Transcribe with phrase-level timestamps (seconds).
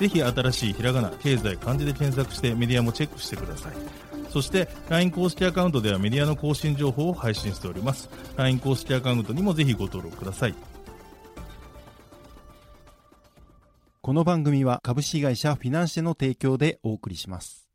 [0.00, 3.72] ぜひあたらしいひらがな経済漢字で検索してメディアもチェックしてください。
[4.30, 8.08] そして LINE 公式アカウントではメディアの更新情報を配信しております。
[8.36, 10.54] LINE 公式アカウントにもぜひご登録ください。
[14.00, 17.69] この番組は株式会社フィナンシェの提供でお送りします。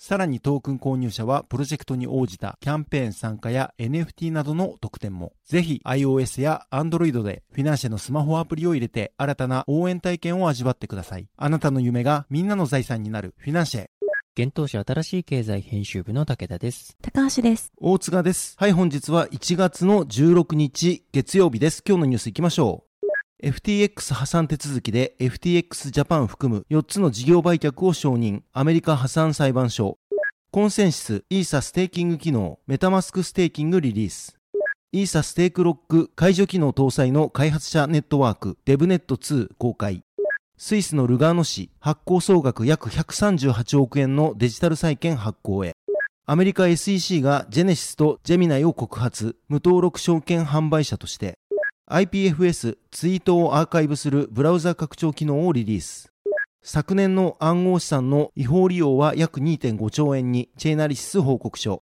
[0.00, 5.32] さらにトークン購入者はプロジェクトに応じたキャンペーン参加や NFT などの特典も。
[5.44, 11.26] ぜひ iOS や Android でフィナンシェのスマホアプリを入れて新たな応援体験を味わってください。
[11.36, 13.88] あなたの夢がみんなの財産になるフィナンシェ。
[14.36, 16.96] 現当社新しい経済編集部の武田です。
[17.02, 17.72] 高橋です。
[17.76, 18.54] 大塚です。
[18.56, 21.82] はい、本日は1月の16日月曜日です。
[21.84, 22.87] 今日のニュース行きましょう。
[23.40, 28.42] FTX 破産手続きで FTX ジャパン含む4つの事業売却を承認。
[28.52, 29.96] アメリカ破産裁判所。
[30.50, 34.40] コンセンシス、イーサステーキング機能、メタマスクステーキングリリース。
[34.90, 40.02] イーサステークロック解除機能搭載の開発者ネットワーク、デブネット2公開。
[40.56, 45.74] スイスのルガーノ市、発行総額約138億円のデジタル債券発行へ。
[46.26, 51.38] アメリカ SEC がジェネシスとジェミナイを告発、無登録証券販売者として、
[51.90, 56.12] IPFS ツイートをアーカイブするブラウザ拡張機能をリリース。
[56.62, 61.82] 昨年の暗号資産の違法利用は約2.5兆円に、チェーナリシス報告書。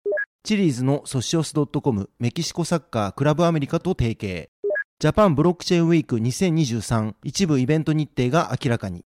[0.45, 4.51] チリーズのソシオス .com メキシコサッカークラブアメリカと提携。
[5.01, 9.05] ジャパンブロックチェーンウィーク2023一部イベント日程が明らかに。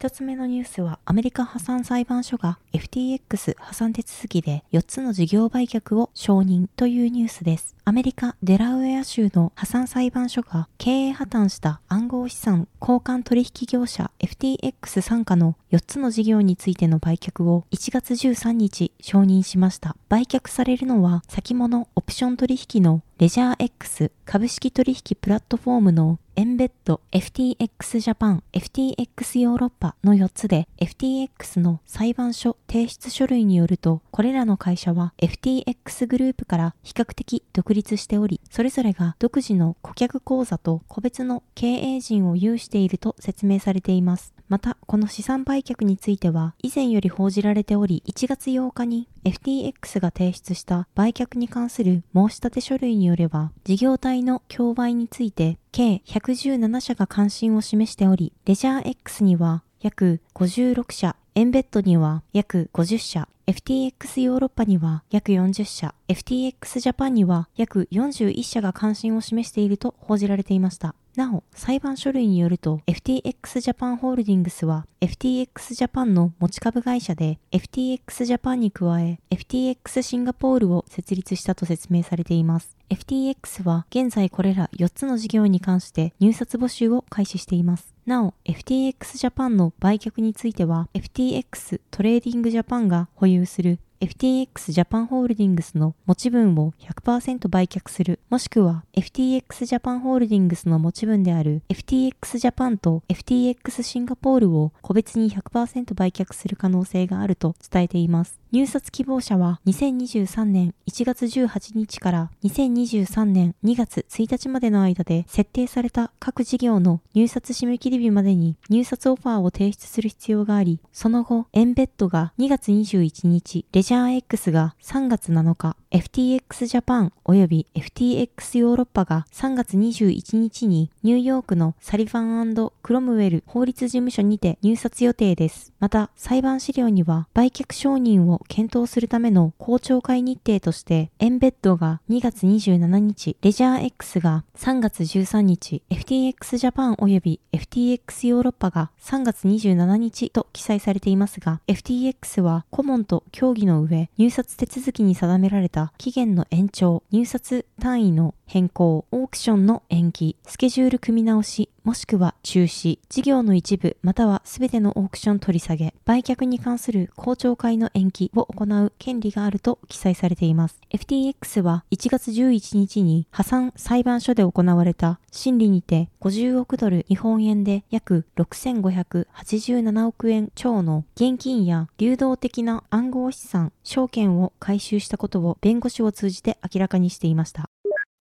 [0.00, 7.76] 一つ目のニュースは、アメリカ破産裁判所が FTX 破産手続きで4つの事業売却を承認というニュースです。
[7.84, 14.72] アメリカ・デラウェア州の破産裁判所が経営破綻した暗号資産交換取引業者 FTX
[15.02, 19.96] 傘下の4つの事業についての売却を1月13日承認しました。
[20.08, 44.32] 売却されるのは先物オプション取引のレジャー X 株式取引プラットフォームのエンベッド、FTX ジャパン、FTX ヨーロッパの4つで FTX の裁判所提出書類によると、これらの会社は FTX グループから比較的独立しており、それぞれが独自の顧客口座と個別の経営陣を有していると説明されています。
[44.50, 70.96] また、この資産売却については、以前より報じられており、1月8日に FTX が提出した売却に関する申し立て書類によれば、事業体の競売について、計117社が関心を示しており、レジャー X には約56社、エンベッドには約50社、FTX ヨーロッパには約40社、FTX ジャパンには約41社が関心を示していると報じられていました。
[71.16, 82.76] なお、裁判書類によると、FTX ジャパンホールディングスは、FTX ジャパンの持ち株会社で、FTX ジャパンに加え、FTX シンガポールを設立したと説明されています。
[82.90, 87.94] FTX は現在これら4つの事業に関して入札募集を開始しています。
[88.04, 108.39] なお、FTX ジャパンの売却については、FTX トレーディングジャパンが保有する FTX ジャパンホールディングスの持ち分を100%売却する、もしくは FTX ジャパンホールディングスの持ち分である FTX ジャパンと FTX シンガポールを個別に100%売却する可能性があると伝えています。
[108.52, 135.72] 入札希望者は2023年1月18日から2023年2月1日までの間で設定された各事業の入札締め切り日までに入札オファーを提出する必要があり、その後、エンベッドが2月21日、レジャー X が3月7日、FTX ジャパン及び FTX ヨーロッパが3月21日にニューヨークのサリファンクロムウェル法律事務所にて入札予定です。
[135.78, 170.78] また、裁判資料には売却承認を検討するための公聴会日程として、エンベッドが2月27日、レジャー X が3月13日、FTX ジャパン及び FTX ヨーロッパが3月27日と記載されていますが、FTX は顧問と協議の上、入札手続きに定められた期限の延長、入札単位の変更、オークションの延期、スケジュール組み直し、もしくは中止、事業の一部または全てのオークション取り下げ、売却に関する公聴会の延期を行う権利があると記載されています。
[170.90, 187.70] FTX は1月11日に破産裁判所で行われた審理にて50億ドル日本円で約6587億円超の現金や流動的な暗号資産、証券を回収したことを弁護士を通じて明らかにしていました。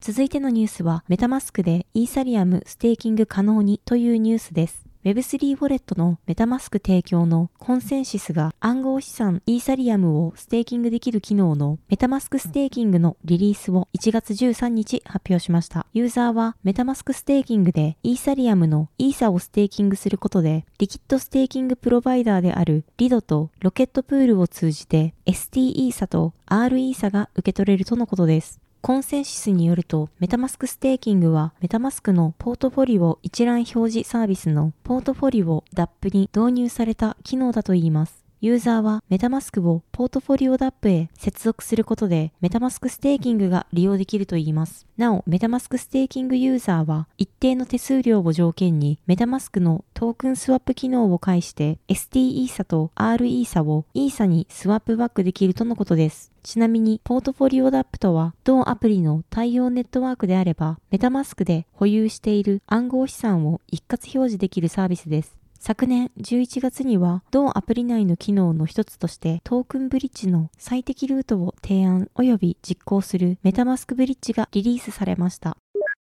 [0.02, 4.86] 続いてのニュースは、メタマスクでイーサリアムステーキング可能にというニュースです。
[5.04, 15.86] Web3 ウォレットのメタマスク提供のコンセンシスが暗号資産イーサリアムをステーキングできる機能のメタマスクステーキングのリリースを1月13日発表しました。
[15.94, 28.60] ユーザーはメタマスクステーキングでイーサリアムのイーサをステーキングすることでリキッドステーキングプロバイダーであるリドとロケットプールを通じて ST イーサと R イーサが受け取れるとのことです。
[28.82, 38.19] コンセンシスによると、メタマスクステーキングは、メタマスクのポートフォリオ一覧表示サービスのポートフォリオ Dapp に導入された機能だといいます。
[38.42, 44.88] ユーザーはメタマスクをポートフォリオ DAP へ接続することでメタマスクステーキングが利用できるといいます。
[44.96, 56.32] なお、メタマスクステーキングユーザーは一定の手数料を条件にメタマスクのトークンスワップ機能を介して ST イーサと R イーサをイーサにスワップバックできるとのことです。
[56.42, 65.39] ちなみに、ポートフォリオ Dapp とは、同アプリの対応ネットワークであれば、メタマスクで保有している暗号資産を一括表示できるサービスです。
[65.60, 75.58] 昨年11月には同アプリ内の機能の一つとしてトークンブリッジの最適ルートを提案及び実行するメタマスクブリッジがリリースされました。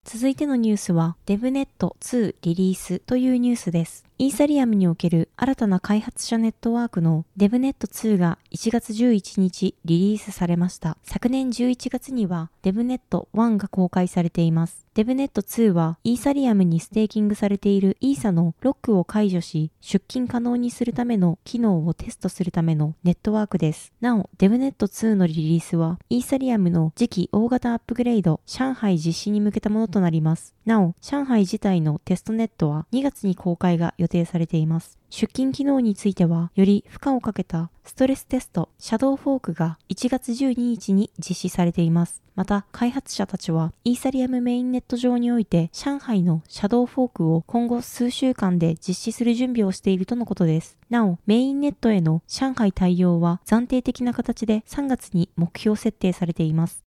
[0.03, 4.03] 続いてのニュースは DevNet2 リリースというニュースです。
[4.18, 10.97] イーサリアムにおける新たな開発者ネットワークの DevNet2 が1月11日リリースされました。
[11.04, 14.88] 昨年11月には DevNet1 が公開されています。
[14.94, 23.94] DevNet2 はイーサリアムにステーキングされているイーサのロックを解除し、出金可能にするための機能をテストするためのネットワークです。
[24.02, 30.54] なお、DevNet2 のリリースはイーサリアムの次期大型アップグレード上海実施に向けたものとなります。
[30.66, 35.00] なお、上海自体のテストネットは2月に公開が予定されています。
[35.12, 42.24] 出勤機能については、より負荷をかけたストレステスト、シャドウフォークが1月12日に実施されています。
[42.34, 50.78] また、開発者たちは、イーサリアムメインネット上において、上海のシャドウフォークを今後数週間で実施する準備をしているとのことです。
[50.90, 56.86] なお、メインネットへの上海対応は暫定的な形で3月に目標設定されています。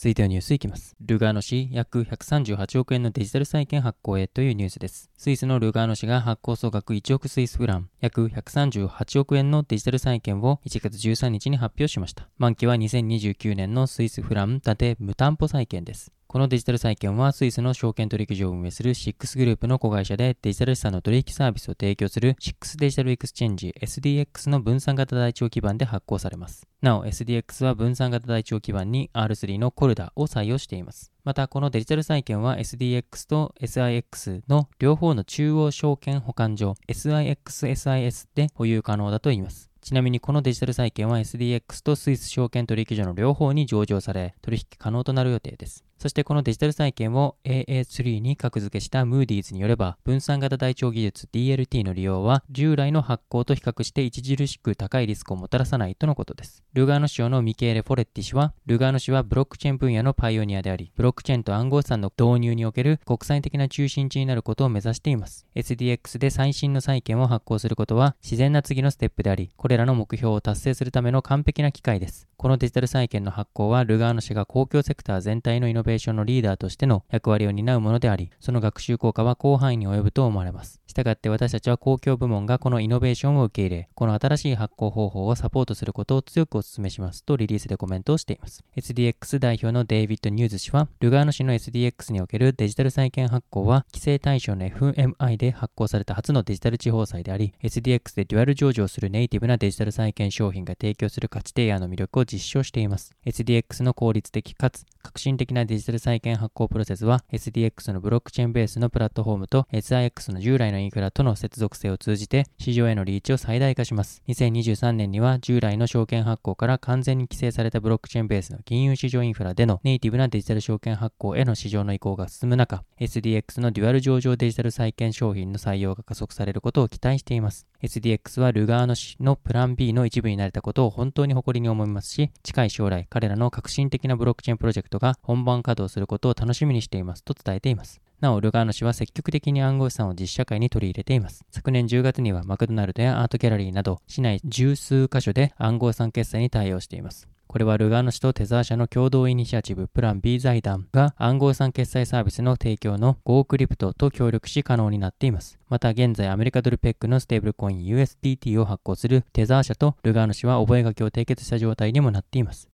[0.00, 0.96] 続いてのニュースいきます。
[1.02, 5.10] ルガーノ市約138億円のデジタル債券発行へというニュースです。
[5.18, 12.30] スイスのルガーノ市が発行総額1億スイスフラン、約138億円のデジタル債券を1月13日に発表しました。
[12.38, 16.10] 満期は2029年のスイスフラン建て無担保債券です。
[16.30, 26.68] このデジタル債券はスイスの証券取引所を運営する SIX グループの子会社でデジタル資産の取引サービスを提供する SIX デジタルエクスチェンジ SDX の分散型台帳基盤で発行されます。
[26.82, 31.10] なお SDX は分散型台帳基盤に R3 のコルダを採用しています。
[31.24, 39.68] また、このデジタル債券は SDX と SIX の両方の中央証券保管所 SIXSIS で保有可能だといいます。
[39.80, 45.84] ちなみにこのデジタル債券は SDX とスイス証券取引所の両方に上場され、取引可能となる予定です。
[46.00, 56.64] そしてこのデジタル債券を AA3 に格付けしたムーディーズによれば、分散型台帳技術 DLT の利用は従来の発行と比較して著しく高いリスクをもたらさないとのことです。
[56.72, 65.46] ルガーノ省のミケーレ・フォレッティ氏は、ルガーノ氏はブロックチェーン分野のパイオニアであり、ブロックチェーンと暗号資産の導入における国際的な中心地になることを目指しています。
[65.54, 72.26] SDX で最新の債券を発行することは自然な次のステップであり、これらの目標を達成するための完璧な機会です。
[72.40, 80.80] このデジタル債券の発行は、ルガーノ氏が公共セクター全体のイノベベーションのリーダーとしての役割を担うものであり、その学習効果は広範囲に及ぶと思われます。
[80.86, 88.64] したがって私たちは公共部門がこのイノベーションを受け入れ、この新しい発行方法をサポートすることを強くお勧めしますとリリースでコメントをしています。
[88.76, 103.12] SDX 代表のデイビッド・ニューズ氏は、ルガーノ市の SDX におけるデジタル債券発行は、規制対象の FMI で発行された初のデジタル地方債であり、SDX でデュアル上場するネイティブなデジタル債券商品が提供する価値提案の魅力を実証しています。
[103.26, 114.22] SDX の効率的かつ革新的なデジジタル債券発行プロセスは SDX のブロックチェーンベースのプラットフォームと SIX の従来のインフラとの接続性を通じて市場へのリーチを最大化します。
[114.28, 127.69] 2023年には従来の証券発行から完全に規制されたブロックチェーンベースの金融市場インフラでのネイティブなデジタル証券発行への市場の移行が進む中、SDX のデュアル上場デジタル債券商品の採用が加速されることを期待しています。
[127.82, 138.02] SDX はルガーノ氏のプラン B の一部になれたことを本当に誇りに思いますし、近い将来彼らの革新的なブロックチェーンプロジェクトが本番稼働することを楽しみにしていますと伝えています。
[138.20, 141.42] なお、ルガーノ市は積極的に暗号資産を実社会に取り入れています。
[141.50, 147.28] 昨年10月にはマクドナルドやアートギャラリーなど、市内十数箇所で暗号資産決済に対応しています。
[147.50, 155.58] これはルガーノ市とテザー社の共同イニシアチブプラン B 財団が暗号資産決済サービスの提供の Go クリプトと協力し可能になっています。
[155.68, 162.68] また現在アメリカドルペッグのステーブルコイン USDT を発行するテザー社とルガーノ市は覚書を締結した状態にもなっています。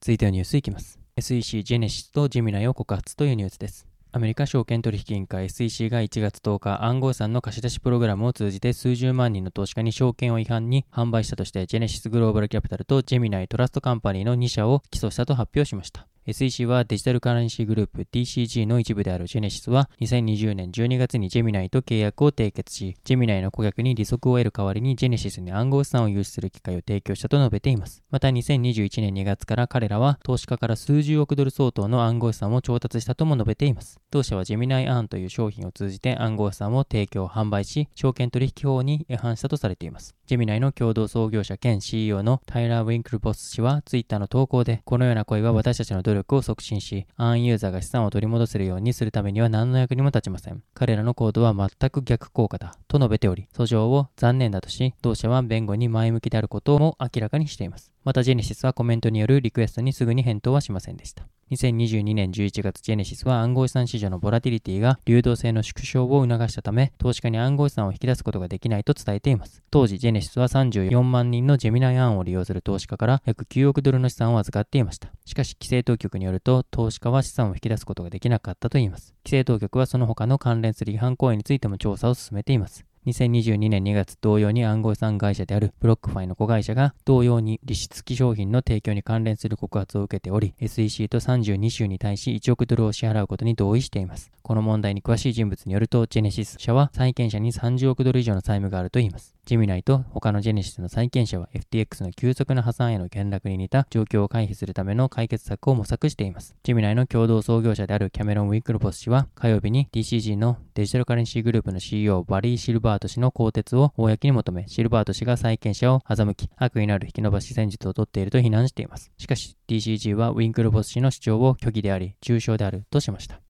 [0.00, 0.98] 続いてのニュースいきます。
[1.16, 3.86] SEC ジェネシスとジェミナイを告発というニュースです。
[4.16, 16.06] アメリカ証券取引委員会 SEC が1月10日暗号資産の貸し出しプログラムを通じて数十万人の投資家に証券を違法に販売したとしてジェネシスグローバルキャピタルとジェミナイトラストカンパニーの2社を起訴したと発表しました。
[16.28, 28.02] SEC はデジタルカレンシーグループ DCG の一部であるジェネシスは2020年12月にジェミナイと契約を締結し、ジェミナイの顧客に利息を得る代わりにジェネシスに暗号資産を融資する機会を提供したと述べています。
[28.10, 34.00] また2021年2月から彼らは投資家から数十億ドル相当の暗号資産を調達したとも述べています。
[34.10, 40.16] 同社はジェミナイアーンという商品を通じて暗号資産を提供、販売し、証券取引法に違反したとされています。
[40.26, 50.64] ジェミナイの共同創業者兼 CEO のタイラー・ウィンクルボス氏はツイッターの投稿で、このような声は私たちの努力を促進し、アンユーザーが資産を取り戻せるようにするためには何の役にも立ちません。
[50.74, 57.92] 彼らの行動は全く逆効果だ、と述べており、訴状を残念だとし、同社は弁護に前向きであることも明らかにしています。
[58.02, 61.28] またジェネシスはコメントによるリクエストにすぐに返答はしませんでした。
[61.52, 69.62] 2022年11月、ジェネシスは暗号資産市場のボラティリティが流動性の縮小を促したため、投資家に暗号資産を引き出すことができないと伝えています。
[69.70, 75.12] 当時、ジェネシスは34万人のジェミナイアンを利用する投資家から約9億ドルの資産を預かっていました。
[75.24, 79.14] しかし、規制当局によると、投資家は資産を引き出すことができなかったといいます。
[79.24, 82.85] 規制当局はその他の関連する違反行為についても調査を進めています。
[83.06, 94.32] 2022年2月同様に暗号資産会社であるブロックファイの子会社が同様に利子付き商品の提供に関連する告発を受けており SEC と32州に対し1億ドルを支払うことに同意しています。
[94.42, 99.35] この問題に詳しい人物によるとジェネシス社は債権者に30億ドル以上の債務があるといいます。
[99.46, 106.56] ジェミナイと他のジェネシスの債権者は FTX の急速な破産への転落に似た状況を回避するための解決策を模索しています。
[106.64, 119.12] ジェミナイの共同創業者であるキャメロン・ウィンクルボス氏は火曜日に DCG のデジタルカレンシーグループの CEO バリー・シルバート氏の更迭を公に求め、シルバート氏が債権者を欺き、悪意のある引き延ばし戦術をとっていると非難しています。
[119.16, 123.40] しかし、DCG はウィンクルボス氏の主張を虚偽であり、重症であるとしました。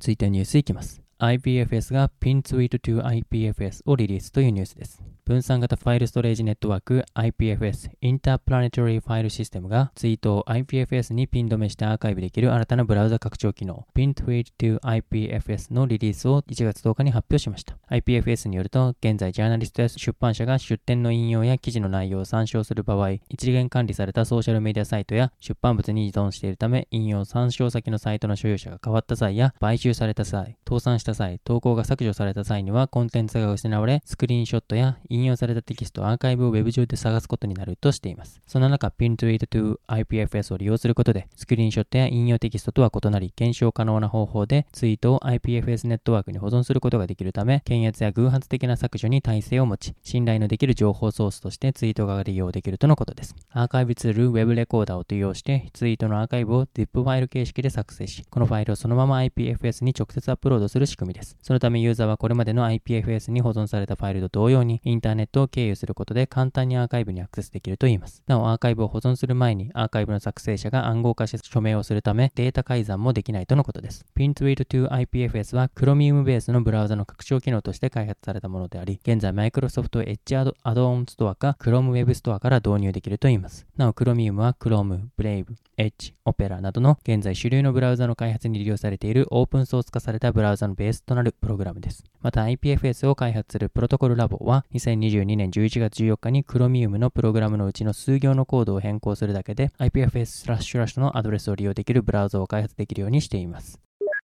[0.00, 1.07] 続いてニュースいきます。
[1.20, 5.02] IPFS が PinTweet to IPFS をリリースというニュースです。
[5.24, 17.76] 分散型ファイルストレージネットワーク IPFS インタープラネタリーファイルシステムがツイートを IPFS にピン止めしてアーカイブできる新たなブラウザ拡張機能 PinTweet to IPFS のリリースを1月10日に発表しました。
[17.90, 38.40] IPFS によると現在ジャーナリストや出版社が出典の引用や記事の内容を参照する場合一元管理されたソーシャルメディアサイトや出版物に依存しているため引用参照先のサイトの所有者が変わった際や買収された際倒産した際投稿が削除された際にはコンテンツが失われスクリーンショットや引用されたテキストアーカイブを Web 上で探すことになるとしています。
[38.46, 53.34] その中、PinTweet to IPFS を利用することで、スクリーンショットや引用テキストとは異なり、検証可能な方法でツイートを IPFS ネットワークに保存することができるため、検閲や偶発的な削除に耐性を持ち、信頼のできる情報ソースとしてツイートが利用できるとのことです。
[53.50, 61.36] アーカイブツール Web レコーダーを利用して、ツイートのアーカイブを ZIP ファイル形式で作成し、このファイルをそのまま IPFS に直接アップロードする仕組みです。
[61.40, 68.22] そのためユーザーはこれまでの IPFS に保存されたファイルと同様に、インターネットを経由することで簡単にアーカイブにアクセスできるといいます。
[68.26, 74.04] なお、アーカイブを保存する前に、アーカイブの作成者が暗号化して署名をするため、データ改ざんもできないとのことです。
[74.16, 83.66] Pin Tweet to IPFS は Chromium ベースのブラウザの拡張機能として開発されたものであり、現在 Microsoft Edge アドオンストアか Chrome Web ストアから導入できるといいます。
[83.76, 92.04] なお、Chromium は Chrome、Brave、Edge、Opera などの現在主流のブラウザの開発に利用されているオープンソース化されたブラウザのベースとなるプログラムです。
[92.20, 103.80] また IPFS を開発するプロトコルラボは2022年11月14日に Chromium のプログラムのうちの数行のコードを変更するだけで IPFS スラッシュラッシュのアドレスを利用できるブラウザを開発できるようにしています。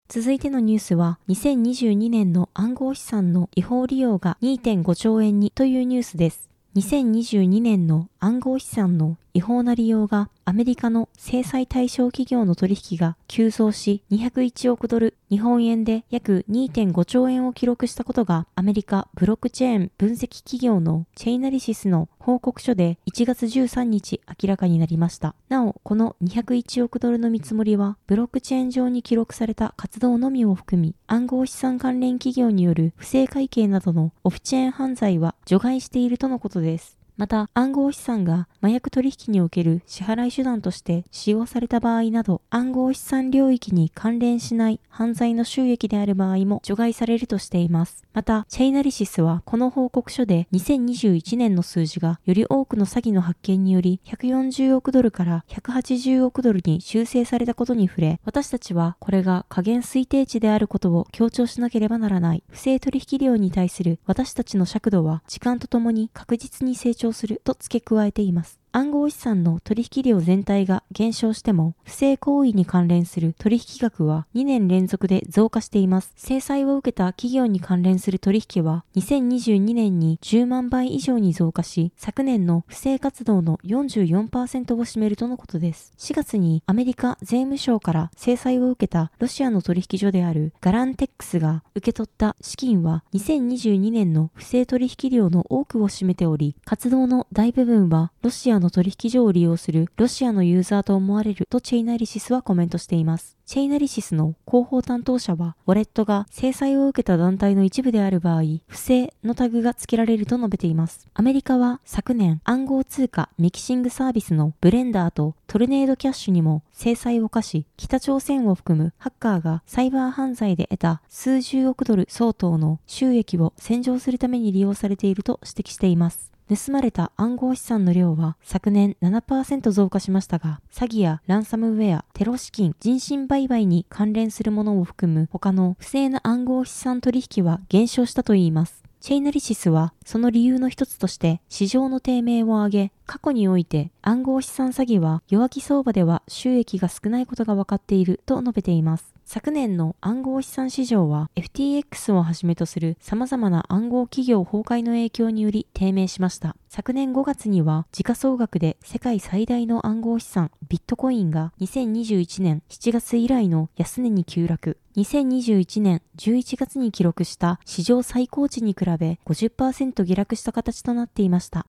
[0.08, 6.48] 続いてのニュースは、2022年の暗号資産の違法利用が2.5兆円にというニュースです。
[6.76, 25.34] 2022年の暗号資産の違法な利用がアメリカの制裁対象企業の取引が急増し201億ドル、日本円で約2.5兆円を記録したことがアメリカブロックチェーン分析企業のチェイナリシスの報告書で1月13日明らかになりました。
[25.50, 36.95] なお、この201億ドルの見積もりはブロックチェーン上に記録された活動のみを含み暗号資産関連企業による不正会計などのオフチェーン犯罪は除外しているとのことです。
[37.16, 48.04] また、暗号資産が麻薬取引における支払い手段として使用された場合など、暗号資産領域に関連しない犯罪の収益である場合も除外されるとしています。
[48.12, 62.42] また、チェイナリシスはこの報告書で2021年の数字がより多くの詐欺の発見により140億ドルから180億ドルに修正されたことに触れ、私たちはこれが加減推定値であることを強調しなければならない。
[62.50, 68.58] 不正取引量に対する私たちの尺度は時間とともに確実に成長すると付け加えています。
[68.76, 76.12] 暗号資産の取引量全体が減少しても、不正行為に関連する取引額は2年連続で増加しています。
[76.14, 85.94] 制裁を受けた企業に関連する取引は、2022年に10万倍以上に増加し、昨年の不正活動の44%を占めるとのことです。
[85.96, 103.36] 4月にアメリカ税務省から制裁を受けたロシアの取引所であるガランテックスが受け取った資金は2022年の不正取引量の多くを占めており、活動の大部分はロシアのの取引所を利用するロシアのユーザーと思われるとチェイナリシスはコメントしています。
[103.46, 111.06] チェイナリシスの広報担当者は、ウォレットが制裁を受けた団体の一部である場合、不正のタグが付けられると述べています。
[111.14, 126.32] アメリカは昨年暗号通貨ミキシングサービスのブレンダーとトルネードキャッシュにも制裁を課し、北朝鮮を含むハッカーがサイバー犯罪で得た数十億ドル相当の収益を洗浄するために利用されていると指摘しています。
[126.48, 138.84] 盗まれた暗号資産の量は昨年7%増加しましたが、詐欺やランサムウェア、テロ資金、人身売買に関連するものを含む他の不正な暗号資産取引は減少したといいます。
[139.00, 149.15] チェイナリシスはその理由の一つとして市場の低迷を挙げ、過去において暗号資産詐欺は弱気相場では収益が少ないことが分かっていると述べています。
[149.28, 156.54] 昨年の暗号資産市場は FTX をはじめとする様々な暗号企業崩壊の影響により低迷しました。
[156.68, 164.78] 昨年5月には時価総額で世界最大の暗号資産ビットコインが2021年7月以来の安値に急落。
[164.96, 171.66] 2021年11月に記録した史上最高値に比べ50%下落した形となっていました。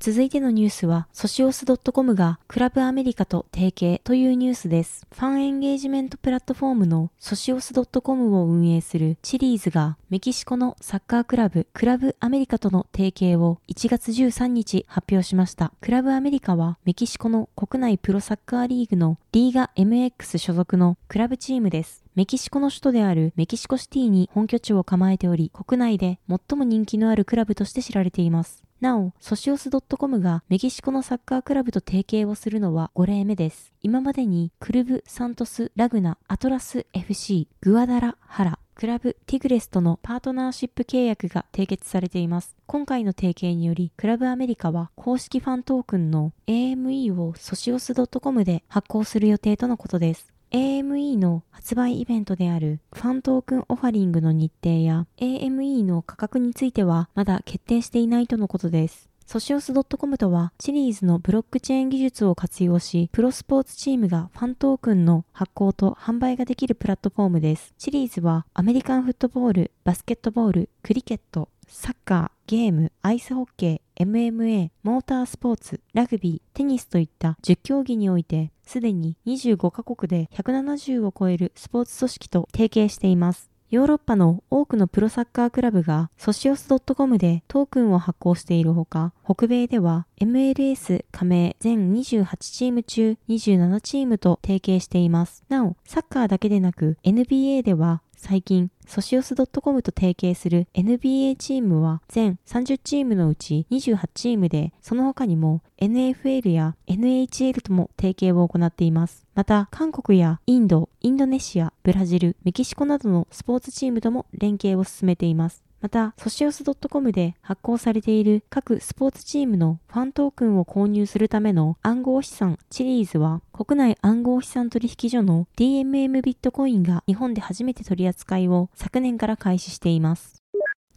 [0.00, 5.04] 続いてのニュースは、ソシオス .com がクラブアメリカと提携というニュースです。
[5.12, 15.72] ファンエンゲージメントプラットフォームのソシオス .com を運営するチリーズがメキシコのサッカークラブクラブアメリカとの提携を1月13日発表しました。
[15.80, 22.04] クラブアメリカはメキシコの国内プロサッカーリーグのリーガ MX 所属のクラブチームです。
[22.14, 28.62] メキシコの首都であるメキシコシティに本拠地を構えており、国内で最も人気のあるクラブとして知られています。
[28.80, 33.72] なお、ソシオス .com がメキシコのサッカークラブと提携をするのは5例目です。
[33.82, 42.54] 今までにクルブ・サントス・ラグナ・アトラス FC、グアダラ・ハラ、クラブティグレスとのパートナーシップ契約が締結されています。
[42.66, 50.32] 今回の提携により、クラブアメリカは公式ファントークンの AME をソシオス .com で発行する予定とのことです。
[50.50, 59.10] AME の発売イベントであるファントークンオファリングの日程や AME の価格についてはまだ決定していないとのことです。
[59.26, 67.74] ソシオス .com とは、チリーズのブロックチェーン技術を活用し、プロスポーツチームがファントークンの発行と販売ができるプラットフォームです。
[67.76, 83.50] チリーズは、アメリカンフットボール、バスケットボール、クリケット、サッカー、ゲーム、アイスホッケー、MMA、モータースポーツ、ラグビー、テニスといった10競技において、すでに25カ国で170を超えるスポーツ組織と提携しています。
[83.70, 95.44] ヨーロッパの多くのプロサッカークラブがソシオス .com でトークンを発行しているほか、北米では MLS 加盟全28チーム中27チームと提携しています。
[95.50, 109.24] なお、サッカーだけでなく NBA では最近、ソシオス .com と提携する NBA チームは全30チームのうち28チームで、その他にも NFL や NHL とも提携を行っています。
[109.36, 115.67] また、韓国やインド、インドネシア、ブラジル、メキシコなどのスポーツチームとも連携を進めています。
[115.80, 130.42] また、ソシオス .com で発行されている各スポーツチームのファントークンを購入するための暗号資産チリーズは、国内暗号資産取引所の DMM ビットコインが日本で初めて取り扱いを昨年から開始しています。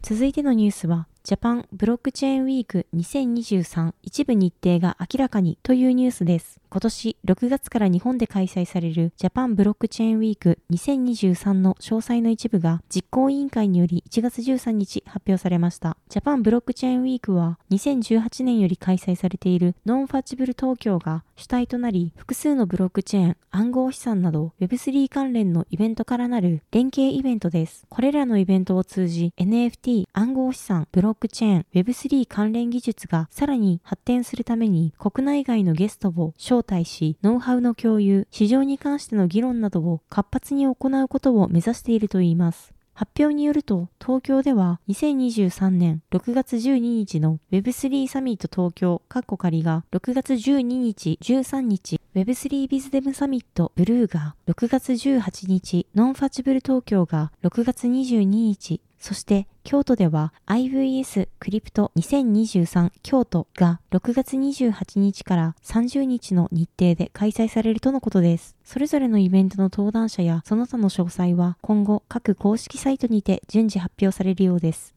[0.02, 6.61] 続いてのニュースは、ジャパンブロックチェーンウィーク2023一部日程が明らかにというニュースです。
[6.72, 15.98] 今年6月から日本で開催されるジャパンブロックチェーンウィーク2023の詳細の一部が実行委員会により1月13日発表されました。
[16.08, 27.84] ジャパンブロックチェーンウィークは2018年より開催されているノンファッチブル東京が主体となり、複数のブロックチェーン、暗号資産など Web3 関連のイベントからなる連携イベントです。
[27.90, 42.72] これらのイベントを通じ NFT、暗号資産、ブロックチェーン、Web3 関連技術がさらに発展するために国内外のゲストを招待し、ノウハウの共有、市場に関しての議論などを活発に行うことを目指しているといいます。
[42.94, 68.56] 発表によると、東京では2023年6月12日の Web3 サミット東京、カッコ仮が6月12日、13日、Web3 ビズデムサミットブルーが6月18日、ノンファチブル東京が6月22日、そして京都では IVS クリプト2023京都が6月28日から30日の日程で開催されるとのことです。
[68.64, 74.91] それぞれのイベントの登壇者やその他の詳細は今後各公式サイトにて順次発表されるようです。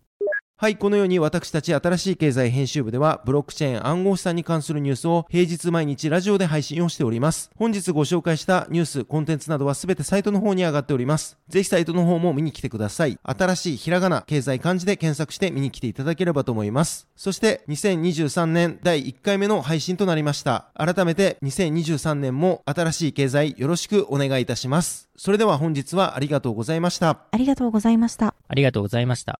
[0.57, 7.51] はい、このように私たち新しい経済編集部では、ブロックチェーン暗号資産に関するニュースを平日毎日ラジオで配信をしております。
[7.57, 11.37] 本日ご紹介したニュース、コンテンツなどはすべてサイトの方に上がっております。
[11.49, 13.19] ぜひサイトの方も見に来てください。
[13.21, 17.09] 新しいひらがな、経済漢字で検索して見に来ていただければと思います。
[17.17, 20.69] そして、2023年第1回目の配信となりました。
[20.73, 25.09] 改めて2023年も新しい経済よろしくお願いいたします。
[25.17, 27.25] それでは本日はありがとうございました。
[27.29, 28.33] ありがとうございました。
[28.47, 29.37] ありがとうございました。